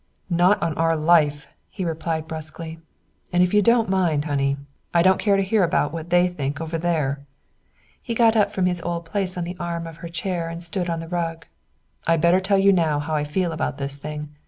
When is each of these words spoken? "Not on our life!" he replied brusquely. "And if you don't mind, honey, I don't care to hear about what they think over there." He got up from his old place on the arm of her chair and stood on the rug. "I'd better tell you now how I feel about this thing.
"Not 0.31 0.59
on 0.63 0.73
our 0.79 0.97
life!" 0.97 1.47
he 1.69 1.85
replied 1.85 2.27
brusquely. 2.27 2.79
"And 3.31 3.43
if 3.43 3.53
you 3.53 3.61
don't 3.61 3.87
mind, 3.87 4.25
honey, 4.25 4.57
I 4.95 5.03
don't 5.03 5.19
care 5.19 5.37
to 5.37 5.43
hear 5.43 5.63
about 5.63 5.93
what 5.93 6.09
they 6.09 6.27
think 6.27 6.59
over 6.59 6.79
there." 6.79 7.19
He 8.01 8.15
got 8.15 8.35
up 8.35 8.49
from 8.51 8.65
his 8.65 8.81
old 8.81 9.05
place 9.05 9.37
on 9.37 9.43
the 9.43 9.55
arm 9.59 9.85
of 9.85 9.97
her 9.97 10.09
chair 10.09 10.49
and 10.49 10.63
stood 10.63 10.89
on 10.89 11.01
the 11.01 11.07
rug. 11.07 11.45
"I'd 12.07 12.19
better 12.21 12.39
tell 12.39 12.57
you 12.57 12.73
now 12.73 12.97
how 12.97 13.13
I 13.13 13.23
feel 13.23 13.51
about 13.51 13.77
this 13.77 13.97
thing. 13.97 14.29